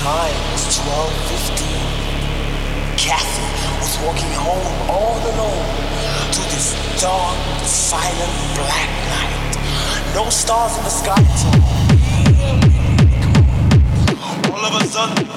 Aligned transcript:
time 0.00 0.32
was 0.52 0.80
12.15. 0.80 1.60
Kathy 2.96 3.44
was 3.84 4.00
walking 4.00 4.32
home 4.32 4.72
all 4.88 5.20
alone 5.20 5.68
to 6.32 6.40
this 6.48 6.72
dark, 6.96 7.36
silent, 7.68 8.32
black 8.56 8.88
night. 9.12 9.60
No 10.14 10.24
stars 10.30 10.78
in 10.78 10.84
the 10.84 10.90
sky 10.90 11.20
all. 11.20 11.52
Of 14.64 14.72
a 14.80 14.84
sudden, 14.86 15.28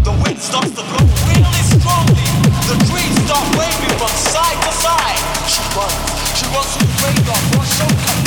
the 0.00 0.12
wind 0.24 0.40
starts 0.40 0.70
to 0.70 0.82
blow 0.88 1.04
really 1.28 1.64
strongly. 1.76 2.24
The 2.72 2.80
trees 2.88 3.14
start 3.28 3.44
waving 3.52 3.94
from 4.00 4.12
side 4.16 4.60
to 4.64 4.72
side. 4.80 5.20
She 5.44 5.60
runs. 5.76 5.92
She 6.40 6.48
runs 6.48 6.72
to 6.72 6.78
the 6.80 6.92
graveyard 6.96 7.44
for 7.52 7.60
a 7.60 8.19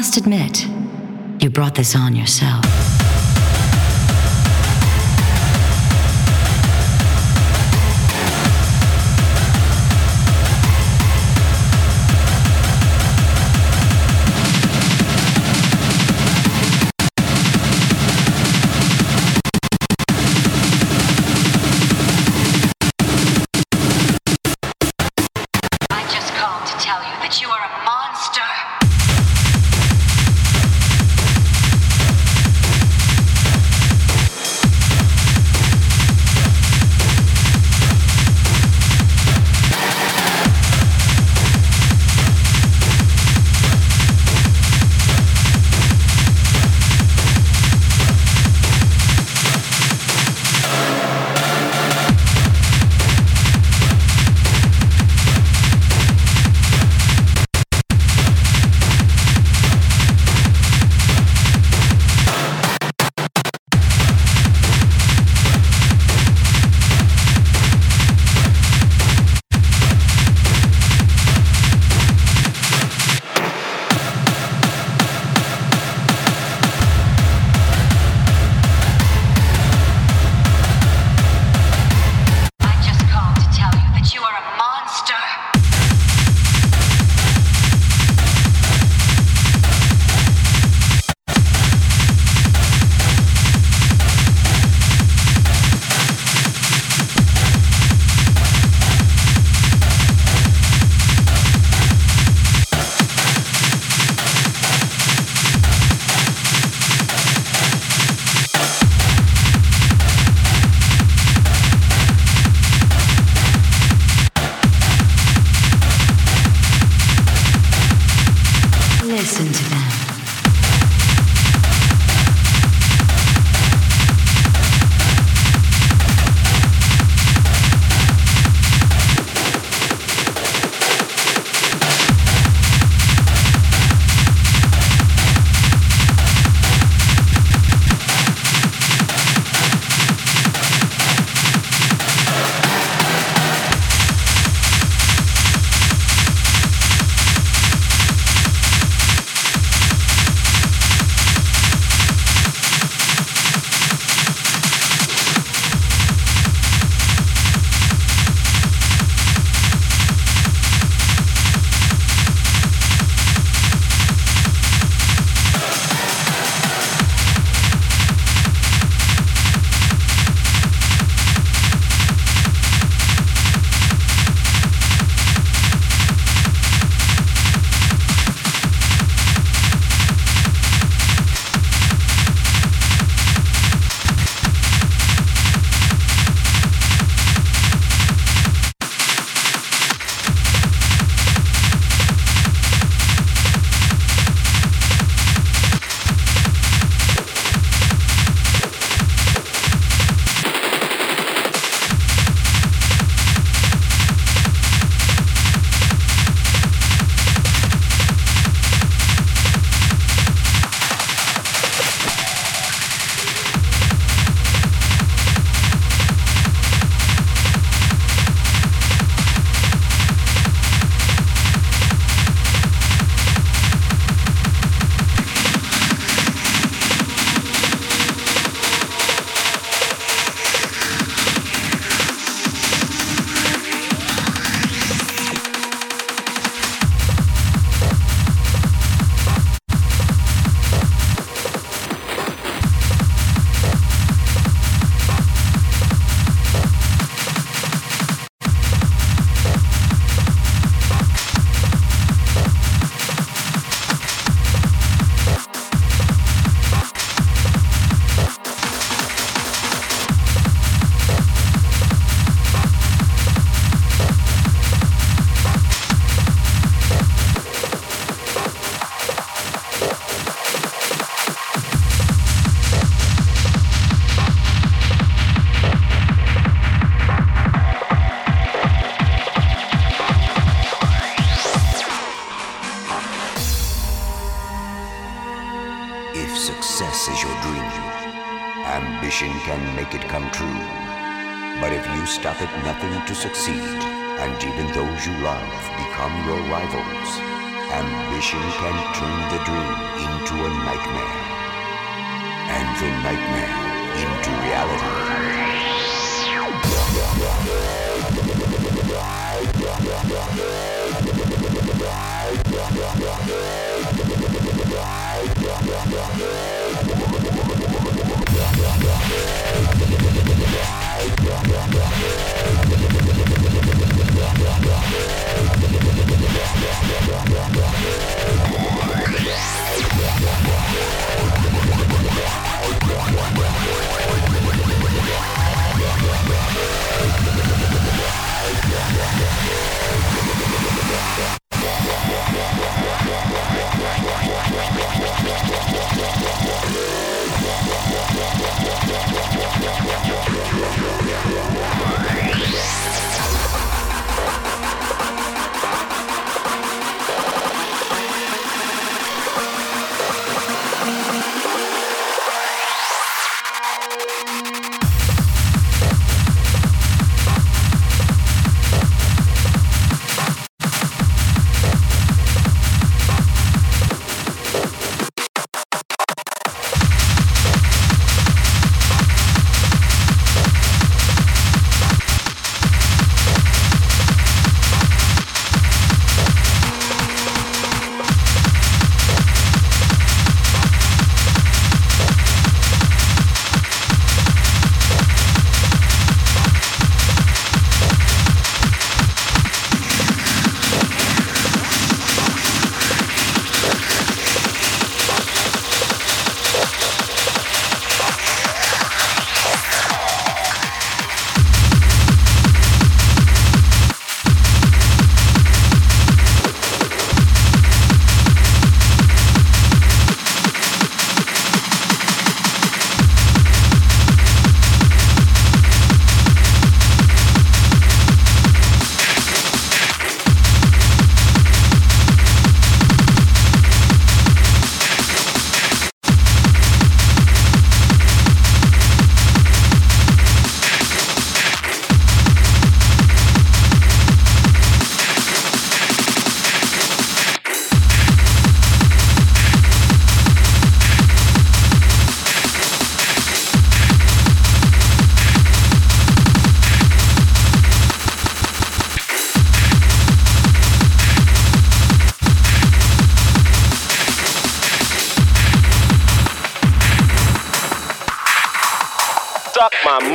must 0.00 0.16
admit, 0.16 0.66
you 1.42 1.50
brought 1.50 1.74
this 1.74 1.94
on 1.94 2.16
yourself. 2.16 2.89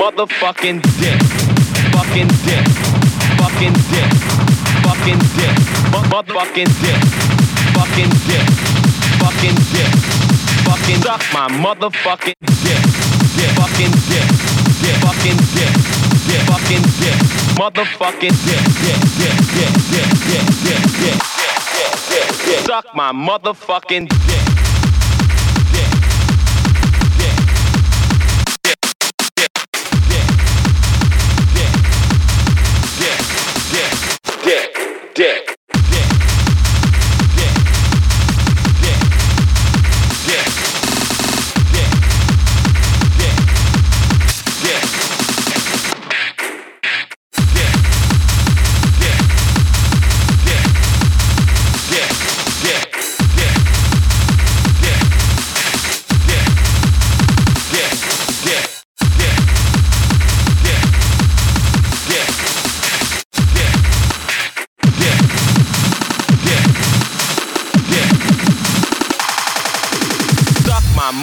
Motherfucking 0.05 0.81
dick. 1.01 1.19
Fucking 1.89 2.29
dick. 2.45 2.65
Fucking 3.41 3.73
dick. 3.89 4.11
Fucking 4.85 5.21
dick. 5.33 5.55
Motherfucking 6.13 6.69
dick. 6.81 7.01
Fucking 7.73 8.11
dick. 8.29 8.45
Fucking 9.17 9.57
dick. 9.73 9.91
Fucking 10.67 11.01
suck 11.01 11.23
my 11.33 11.49
motherfucking 11.49 12.37
dick. 12.61 12.81
Dick. 13.33 13.49
Fucking 13.57 13.93
dick. 14.05 14.27
Dick. 14.81 14.95
Fucking 15.01 15.39
dick. 15.57 15.73
Dick. 16.27 16.41
Fucking 16.53 16.85
dick. 17.01 17.17
Motherfucking 17.57 18.35
dick. 18.45 18.61
Dick. 18.85 18.99
Dick. 19.17 19.33
Dick. 19.57 19.73
Dick. 19.89 20.09
Dick. 20.29 20.45
Dick. 20.61 20.81
Dick. 21.01 21.17
Dick. 22.13 22.29
Dick. 22.45 22.59
Suck 22.67 22.85
my 22.93 23.11
motherfucking 23.11 24.07
dick. 24.07 24.44
dick, 34.45 34.77
dick. 35.15 35.54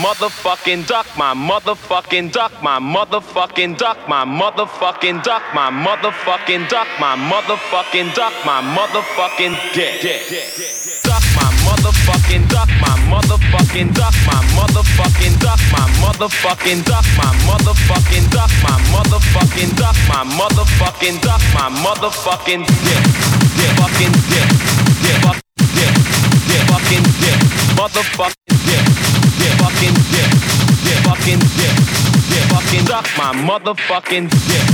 Motherfucking 0.03 0.87
duck, 0.87 1.07
my 1.17 1.33
motherfucking 1.33 2.33
duck, 2.33 2.53
my 2.63 2.79
motherfucking 2.81 3.79
duck, 3.79 3.97
my 4.09 4.25
motherfucking 4.25 5.23
duck, 5.23 5.43
my 5.55 5.71
motherfucking 5.71 6.69
duck, 6.69 6.89
my 6.99 7.15
motherfucking 7.15 8.15
duck, 8.15 8.33
my 8.45 8.61
motherfucking 8.77 9.55
dick. 9.73 10.03
Duck 11.05 11.23
my 11.39 11.47
motherfucking 11.67 12.49
duck, 12.49 12.69
my 12.83 12.95
motherfucking 13.11 13.95
duck, 13.95 14.15
my 14.27 14.41
motherfucking 14.59 15.39
duck, 15.39 15.61
my 15.71 15.87
motherfucking 16.03 16.85
duck, 16.85 17.07
my 17.17 17.31
motherfucking 17.47 18.31
duck, 18.31 18.51
my 18.67 18.75
motherfucking 18.91 19.77
duck, 19.77 19.97
my 20.09 20.25
motherfucking 20.39 21.21
duck, 21.23 21.43
my 21.55 21.69
motherfucking 21.85 22.67
dick. 22.67 23.43
Fucking 23.79 24.13
dick. 24.31 24.49
Dick 25.03 25.17
fuck 25.23 25.39
dick. 25.57 25.95
Dick 26.49 26.63
fucking 26.69 27.03
dick. 27.23 27.39
Motherfucking 27.77 28.42
yeah, 29.43 29.55
fucking, 29.59 29.95
yeah, 30.15 30.29
yeah, 30.87 30.99
fucking, 31.03 31.41
yeah, 31.59 31.75
yeah, 32.31 32.45
fucking, 32.53 32.87
suck 32.87 33.07
my 33.19 33.35
motherfucking, 33.35 34.27
yeah, 34.47 34.65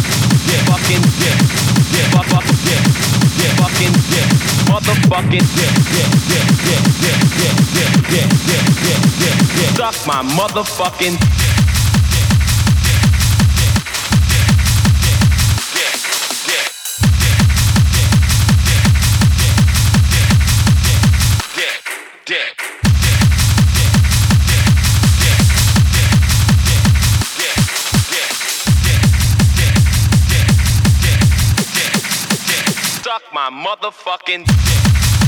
yeah, 0.48 0.60
fucking, 0.68 1.02
yeah, 1.24 1.36
yeah, 1.94 2.12
fuck, 2.12 2.26
fuck, 2.28 2.44
yeah, 2.68 2.80
yeah, 3.40 3.52
fucking, 3.56 3.94
yeah, 4.12 4.28
motherfucking, 4.68 5.46
yeah, 5.56 5.72
yeah, 5.96 6.08
yeah, 6.28 6.44
yeah, 6.64 6.76
yeah, 7.00 7.16
yeah, 7.38 7.56
yeah, 7.74 7.88
yeah, 8.12 8.28
yeah, 8.48 8.68
yeah, 8.84 9.00
yeah, 9.22 9.34
yeah, 9.56 9.70
suck 9.76 9.96
my 10.06 10.22
motherfucking. 10.36 11.16
Dick. 22.28 22.67
Motherfucking 33.58 34.44
dick. 34.46 35.27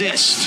Exist. 0.00 0.43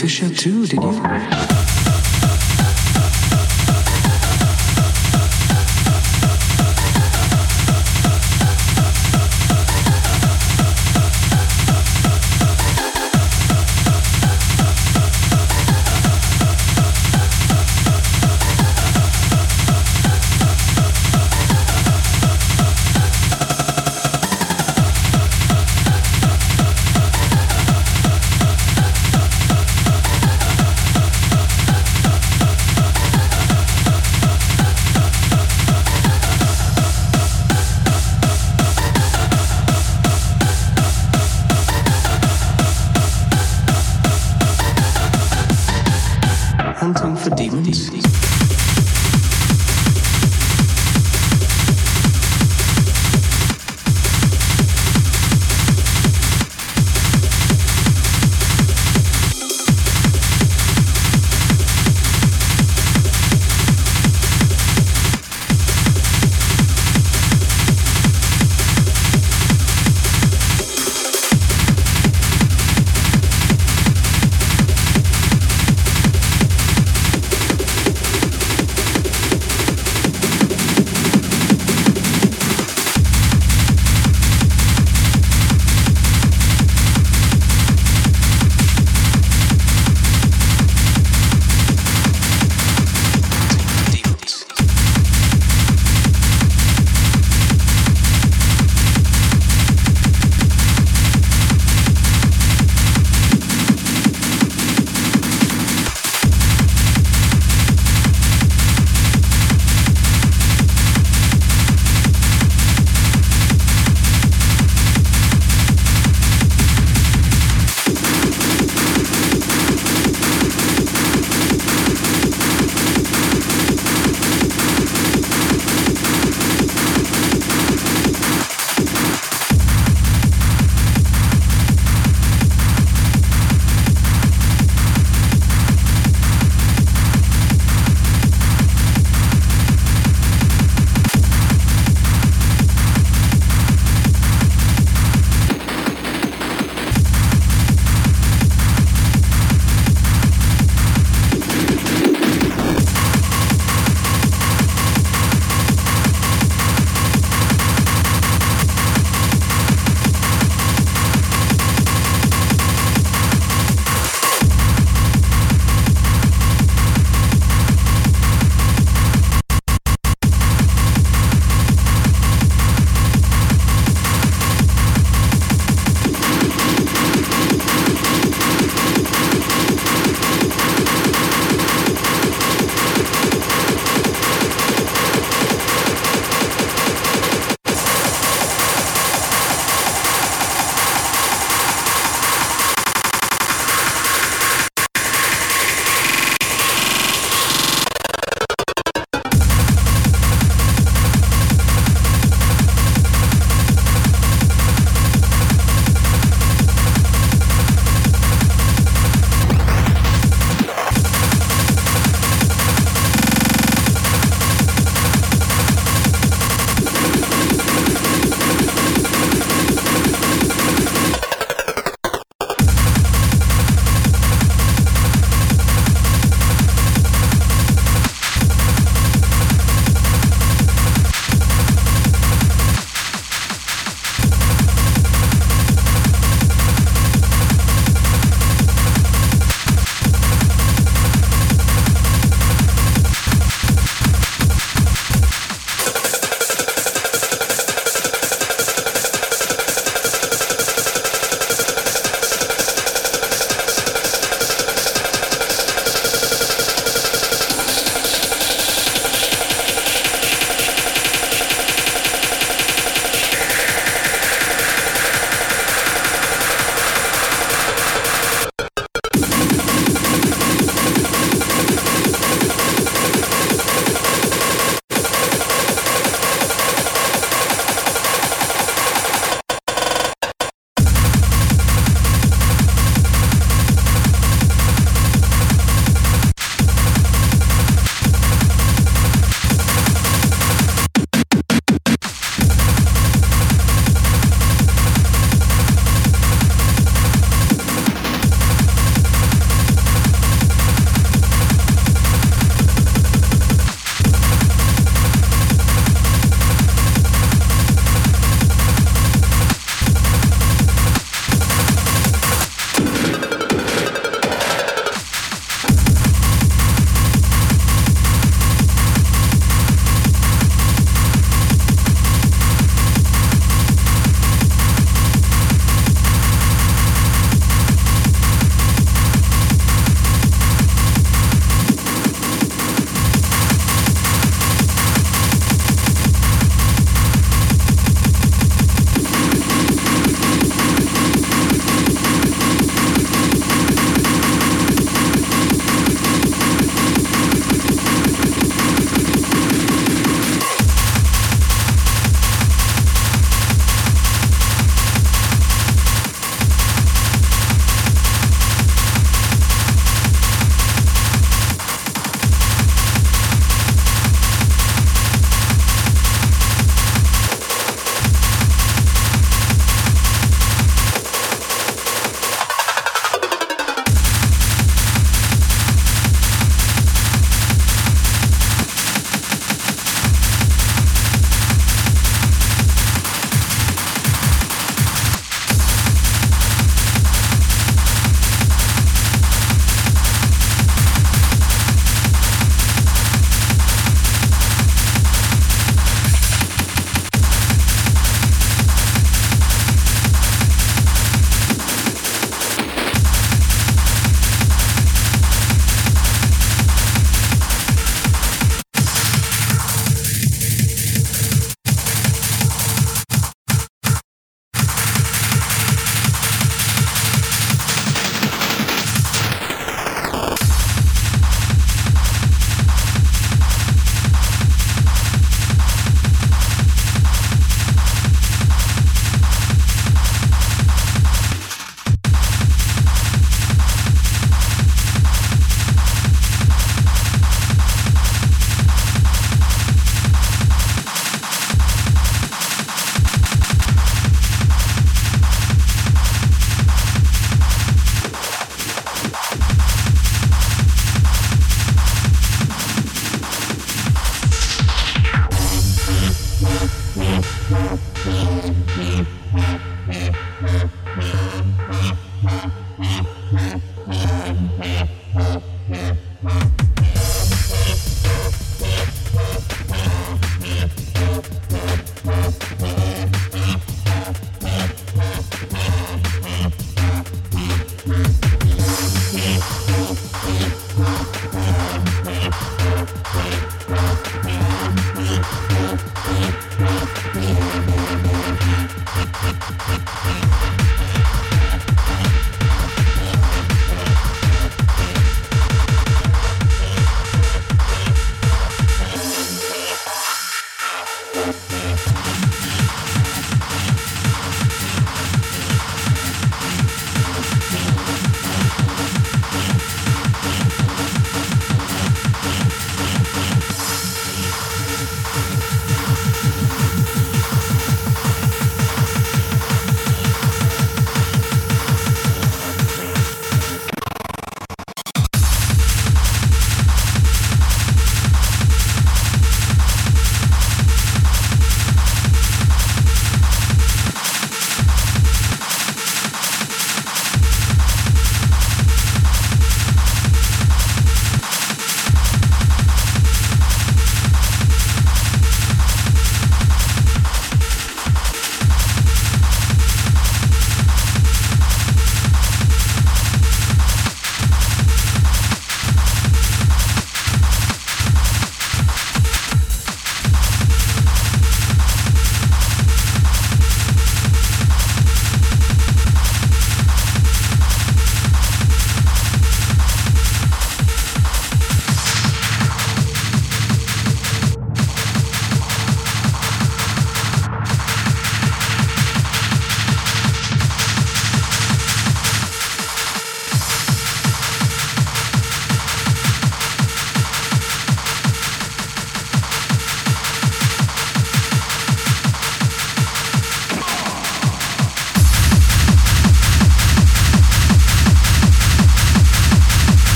Fissure 0.00 0.30
too, 0.30 0.66
did 0.66 0.82
you? 0.82 0.89